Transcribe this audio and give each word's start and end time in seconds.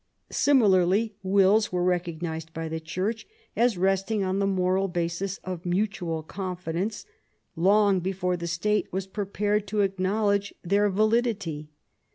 Similarly 0.31 1.13
wills 1.21 1.71
were 1.71 1.83
recognised 1.83 2.55
by 2.55 2.67
the 2.67 2.79
Church, 2.79 3.27
as 3.55 3.77
resting 3.77 4.23
on 4.23 4.39
the 4.39 4.47
moral 4.47 4.87
basis 4.87 5.37
of 5.43 5.63
mutual 5.63 6.23
confidence, 6.23 7.05
long 7.55 7.99
before 7.99 8.35
the 8.35 8.47
State 8.47 8.91
was 8.91 9.05
pre 9.05 9.25
pared 9.25 9.67
to 9.67 9.81
acknowledge 9.81 10.55
their 10.63 10.89
validity. 10.89 11.69